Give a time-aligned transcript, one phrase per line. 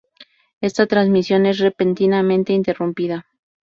[0.61, 3.27] Esta transmisión es repentinamente interrumpida.